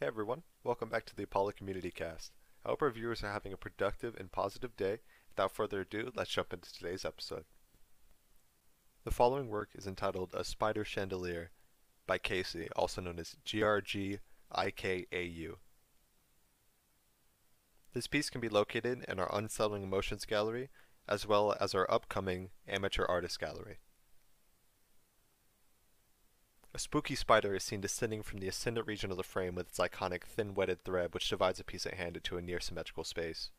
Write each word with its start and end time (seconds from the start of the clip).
Hey 0.00 0.06
everyone, 0.06 0.44
welcome 0.64 0.88
back 0.88 1.04
to 1.06 1.14
the 1.14 1.24
Apollo 1.24 1.52
Community 1.58 1.90
Cast. 1.90 2.32
I 2.64 2.70
hope 2.70 2.80
our 2.80 2.88
viewers 2.88 3.22
are 3.22 3.30
having 3.30 3.52
a 3.52 3.58
productive 3.58 4.16
and 4.16 4.32
positive 4.32 4.74
day. 4.74 5.00
Without 5.28 5.52
further 5.52 5.82
ado, 5.82 6.10
let's 6.16 6.30
jump 6.30 6.54
into 6.54 6.72
today's 6.72 7.04
episode. 7.04 7.44
The 9.04 9.10
following 9.10 9.50
work 9.50 9.68
is 9.74 9.86
entitled 9.86 10.30
A 10.32 10.42
Spider 10.42 10.86
Chandelier 10.86 11.50
by 12.06 12.16
Kasey, 12.16 12.68
also 12.74 13.02
known 13.02 13.18
as 13.18 13.36
GRG 13.44 14.20
IKAU. 14.56 15.56
This 17.92 18.06
piece 18.06 18.30
can 18.30 18.40
be 18.40 18.48
located 18.48 19.04
in 19.06 19.20
our 19.20 19.28
Unsettling 19.36 19.82
Emotions 19.82 20.24
Gallery, 20.24 20.70
as 21.06 21.26
well 21.26 21.54
as 21.60 21.74
our 21.74 21.86
upcoming 21.92 22.48
Amateur 22.66 23.04
Artist 23.04 23.38
Gallery. 23.38 23.76
A 26.72 26.78
spooky 26.78 27.16
spider 27.16 27.54
is 27.54 27.64
seen 27.64 27.80
descending 27.80 28.22
from 28.22 28.38
the 28.38 28.46
ascendant 28.46 28.86
region 28.86 29.10
of 29.10 29.16
the 29.16 29.24
frame 29.24 29.56
with 29.56 29.68
its 29.68 29.78
iconic 29.78 30.22
thin-wetted 30.22 30.84
thread 30.84 31.12
which 31.12 31.28
divides 31.28 31.58
a 31.58 31.64
piece 31.64 31.84
at 31.84 31.94
hand 31.94 32.16
into 32.16 32.36
a 32.36 32.42
near-symmetrical 32.42 33.02
space. 33.02 33.50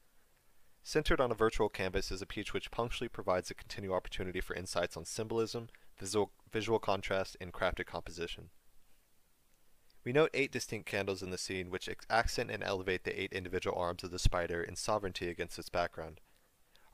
Centered 0.81 1.19
on 1.19 1.29
a 1.29 1.35
virtual 1.35 1.67
canvas 1.69 2.09
is 2.09 2.21
a 2.21 2.25
piece 2.25 2.53
which 2.53 2.71
punctually 2.71 3.09
provides 3.09 3.51
a 3.51 3.53
continued 3.53 3.93
opportunity 3.93 4.39
for 4.39 4.55
insights 4.55 4.95
on 4.95 5.05
symbolism, 5.05 5.67
visual, 5.99 6.31
visual 6.51 6.79
contrast, 6.79 7.35
and 7.41 7.51
crafted 7.51 7.85
composition. 7.85 8.49
We 10.03 10.13
note 10.13 10.31
eight 10.33 10.51
distinct 10.51 10.87
candles 10.87 11.21
in 11.21 11.29
the 11.29 11.37
scene 11.37 11.69
which 11.69 11.89
accent 12.09 12.49
and 12.49 12.63
elevate 12.63 13.03
the 13.03 13.21
eight 13.21 13.33
individual 13.33 13.77
arms 13.77 14.03
of 14.03 14.11
the 14.11 14.19
spider 14.19 14.63
in 14.63 14.75
sovereignty 14.75 15.29
against 15.29 15.59
its 15.59 15.69
background. 15.69 16.21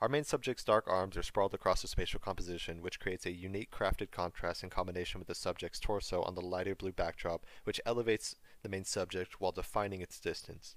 Our 0.00 0.08
main 0.08 0.22
subject's 0.22 0.62
dark 0.62 0.86
arms 0.86 1.16
are 1.16 1.24
sprawled 1.24 1.54
across 1.54 1.82
the 1.82 1.88
spatial 1.88 2.20
composition, 2.20 2.82
which 2.82 3.00
creates 3.00 3.26
a 3.26 3.32
unique 3.32 3.72
crafted 3.72 4.12
contrast 4.12 4.62
in 4.62 4.70
combination 4.70 5.18
with 5.18 5.26
the 5.26 5.34
subject's 5.34 5.80
torso 5.80 6.22
on 6.22 6.36
the 6.36 6.40
lighter 6.40 6.76
blue 6.76 6.92
backdrop, 6.92 7.44
which 7.64 7.80
elevates 7.84 8.36
the 8.62 8.68
main 8.68 8.84
subject 8.84 9.40
while 9.40 9.50
defining 9.50 10.00
its 10.00 10.20
distance. 10.20 10.76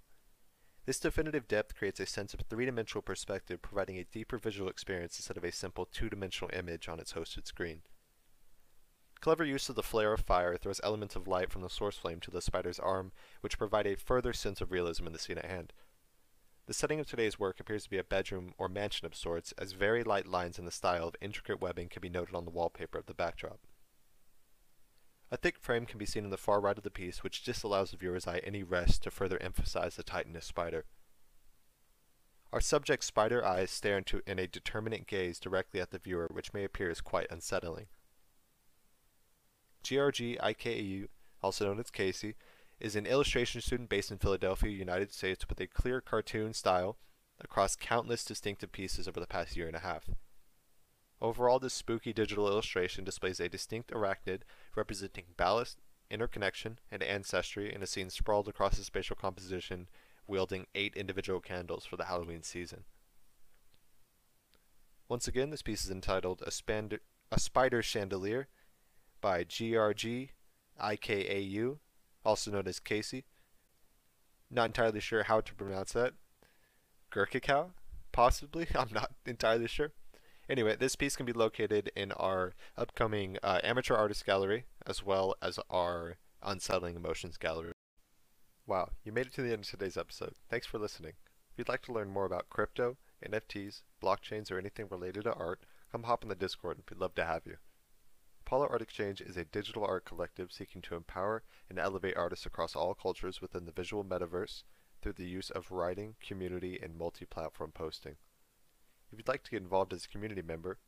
This 0.87 0.99
definitive 0.99 1.47
depth 1.47 1.75
creates 1.75 1.99
a 1.99 2.07
sense 2.07 2.33
of 2.33 2.39
three-dimensional 2.41 3.03
perspective, 3.03 3.61
providing 3.61 3.99
a 3.99 4.05
deeper 4.05 4.39
visual 4.39 4.69
experience 4.69 5.19
instead 5.19 5.37
of 5.37 5.43
a 5.43 5.51
simple 5.51 5.85
two-dimensional 5.85 6.49
image 6.57 6.89
on 6.89 6.99
its 6.99 7.13
hosted 7.13 7.45
screen. 7.45 7.83
Clever 9.19 9.45
use 9.45 9.69
of 9.69 9.75
the 9.75 9.83
flare 9.83 10.13
of 10.13 10.21
fire 10.21 10.57
throws 10.57 10.81
elements 10.83 11.15
of 11.15 11.27
light 11.27 11.51
from 11.51 11.61
the 11.61 11.69
source 11.69 11.95
flame 11.95 12.19
to 12.21 12.31
the 12.31 12.41
spider's 12.41 12.79
arm, 12.79 13.11
which 13.41 13.59
provide 13.59 13.85
a 13.85 13.95
further 13.95 14.33
sense 14.33 14.61
of 14.61 14.71
realism 14.71 15.05
in 15.05 15.13
the 15.13 15.19
scene 15.19 15.37
at 15.37 15.45
hand. 15.45 15.73
The 16.67 16.73
setting 16.73 16.99
of 16.99 17.07
today's 17.07 17.39
work 17.39 17.59
appears 17.59 17.83
to 17.83 17.89
be 17.89 17.97
a 17.97 18.03
bedroom 18.03 18.53
or 18.57 18.69
mansion 18.69 19.05
of 19.05 19.15
sorts, 19.15 19.51
as 19.57 19.73
very 19.73 20.03
light 20.03 20.27
lines 20.27 20.59
in 20.59 20.65
the 20.65 20.71
style 20.71 21.07
of 21.07 21.15
intricate 21.19 21.59
webbing 21.59 21.89
can 21.89 22.01
be 22.01 22.09
noted 22.09 22.35
on 22.35 22.45
the 22.45 22.51
wallpaper 22.51 22.97
of 22.97 23.07
the 23.07 23.13
backdrop. 23.13 23.59
A 25.31 25.37
thick 25.37 25.57
frame 25.57 25.85
can 25.85 25.97
be 25.97 26.05
seen 26.05 26.23
in 26.25 26.29
the 26.29 26.37
far 26.37 26.59
right 26.59 26.77
of 26.77 26.83
the 26.83 26.91
piece, 26.91 27.23
which 27.23 27.43
disallows 27.43 27.91
the 27.91 27.97
viewer's 27.97 28.27
eye 28.27 28.41
any 28.43 28.63
rest 28.63 29.03
to 29.03 29.11
further 29.11 29.41
emphasize 29.41 29.95
the 29.95 30.03
titanous 30.03 30.45
spider. 30.45 30.85
Our 32.53 32.61
subject's 32.61 33.07
spider 33.07 33.43
eyes 33.43 33.71
stare 33.71 33.97
into 33.97 34.21
in 34.27 34.37
a 34.37 34.47
determinate 34.47 35.07
gaze 35.07 35.39
directly 35.39 35.79
at 35.79 35.91
the 35.91 35.99
viewer, 35.99 36.27
which 36.31 36.53
may 36.53 36.65
appear 36.65 36.89
as 36.89 36.99
quite 36.99 37.31
unsettling. 37.31 37.87
GRG 39.85 40.37
IKAU, 40.37 41.07
also 41.41 41.65
known 41.65 41.79
as 41.79 41.89
Kasey, 41.89 42.35
is 42.81 42.95
an 42.95 43.05
illustration 43.05 43.61
student 43.61 43.89
based 43.89 44.11
in 44.11 44.17
Philadelphia, 44.17 44.71
United 44.71 45.13
States, 45.13 45.47
with 45.47 45.59
a 45.59 45.67
clear 45.67 46.01
cartoon 46.01 46.53
style 46.53 46.97
across 47.39 47.75
countless 47.75 48.25
distinctive 48.25 48.71
pieces 48.71 49.07
over 49.07 49.19
the 49.19 49.27
past 49.27 49.55
year 49.55 49.67
and 49.67 49.75
a 49.75 49.79
half. 49.79 50.09
Overall, 51.21 51.59
this 51.59 51.73
spooky 51.73 52.11
digital 52.13 52.47
illustration 52.47 53.03
displays 53.03 53.39
a 53.39 53.47
distinct 53.47 53.91
arachnid 53.91 54.41
representing 54.75 55.25
ballast, 55.37 55.79
interconnection, 56.09 56.79
and 56.91 57.03
ancestry 57.03 57.73
in 57.73 57.83
a 57.83 57.87
scene 57.87 58.09
sprawled 58.09 58.47
across 58.47 58.79
a 58.79 58.83
spatial 58.83 59.15
composition 59.15 59.87
wielding 60.25 60.65
eight 60.73 60.95
individual 60.95 61.39
candles 61.39 61.85
for 61.85 61.97
the 61.97 62.05
Halloween 62.05 62.41
season. 62.41 62.83
Once 65.07 65.27
again, 65.27 65.51
this 65.51 65.61
piece 65.61 65.83
is 65.83 65.91
entitled 65.91 66.41
A, 66.41 66.51
a 67.31 67.39
Spider 67.39 67.83
Chandelier 67.83 68.47
by 69.19 69.43
GRG 69.43 70.29
IKAU 70.81 71.77
also 72.25 72.51
known 72.51 72.67
as 72.67 72.79
Kasey. 72.79 73.23
Not 74.49 74.65
entirely 74.65 74.99
sure 74.99 75.23
how 75.23 75.41
to 75.41 75.55
pronounce 75.55 75.93
that. 75.93 76.13
Gurkikau? 77.11 77.71
Possibly? 78.11 78.67
I'm 78.75 78.89
not 78.91 79.11
entirely 79.25 79.67
sure. 79.67 79.91
Anyway, 80.49 80.75
this 80.75 80.95
piece 80.95 81.15
can 81.15 81.25
be 81.25 81.33
located 81.33 81.91
in 81.95 82.11
our 82.13 82.53
upcoming 82.77 83.37
uh, 83.41 83.59
Amateur 83.63 83.95
Artist 83.95 84.25
Gallery, 84.25 84.65
as 84.85 85.05
well 85.05 85.35
as 85.41 85.59
our 85.69 86.17
Unsettling 86.43 86.95
Emotions 86.95 87.37
Gallery. 87.37 87.71
Wow, 88.67 88.89
you 89.03 89.11
made 89.11 89.27
it 89.27 89.33
to 89.33 89.41
the 89.41 89.53
end 89.53 89.63
of 89.63 89.69
today's 89.69 89.97
episode. 89.97 90.33
Thanks 90.49 90.67
for 90.67 90.77
listening. 90.77 91.13
If 91.51 91.57
you'd 91.57 91.69
like 91.69 91.83
to 91.83 91.93
learn 91.93 92.09
more 92.09 92.25
about 92.25 92.49
crypto, 92.49 92.97
NFTs, 93.25 93.81
blockchains, 94.03 94.51
or 94.51 94.57
anything 94.57 94.87
related 94.89 95.23
to 95.23 95.33
art, 95.33 95.61
come 95.91 96.03
hop 96.03 96.23
on 96.23 96.29
the 96.29 96.35
Discord 96.35 96.77
and 96.77 96.85
we'd 96.89 96.99
love 96.99 97.15
to 97.15 97.25
have 97.25 97.43
you. 97.45 97.57
Apollo 98.51 98.67
Art 98.69 98.81
Exchange 98.81 99.21
is 99.21 99.37
a 99.37 99.45
digital 99.45 99.85
art 99.85 100.03
collective 100.03 100.51
seeking 100.51 100.81
to 100.81 100.95
empower 100.95 101.41
and 101.69 101.79
elevate 101.79 102.17
artists 102.17 102.45
across 102.45 102.75
all 102.75 102.93
cultures 102.93 103.41
within 103.41 103.63
the 103.63 103.71
visual 103.71 104.03
metaverse 104.03 104.63
through 105.01 105.13
the 105.13 105.25
use 105.25 105.49
of 105.49 105.71
writing, 105.71 106.15
community, 106.19 106.77
and 106.83 106.97
multi-platform 106.97 107.71
posting. 107.73 108.17
If 109.09 109.17
you'd 109.17 109.29
like 109.29 109.43
to 109.43 109.51
get 109.51 109.61
involved 109.61 109.93
as 109.93 110.03
a 110.03 110.09
community 110.09 110.41
member, 110.41 110.79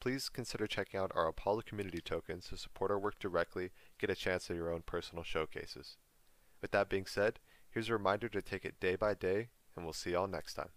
please 0.00 0.28
consider 0.28 0.66
checking 0.66 1.00
out 1.00 1.10
our 1.14 1.28
Apollo 1.28 1.62
community 1.62 2.02
tokens 2.02 2.48
to 2.48 2.58
support 2.58 2.90
our 2.90 2.98
work 2.98 3.18
directly, 3.18 3.70
get 3.98 4.10
a 4.10 4.14
chance 4.14 4.50
at 4.50 4.56
your 4.56 4.70
own 4.70 4.82
personal 4.84 5.24
showcases. 5.24 5.96
With 6.60 6.72
that 6.72 6.90
being 6.90 7.06
said, 7.06 7.40
here's 7.70 7.88
a 7.88 7.94
reminder 7.94 8.28
to 8.28 8.42
take 8.42 8.66
it 8.66 8.80
day 8.80 8.96
by 8.96 9.14
day, 9.14 9.48
and 9.74 9.86
we'll 9.86 9.94
see 9.94 10.10
y'all 10.10 10.26
next 10.26 10.52
time. 10.52 10.68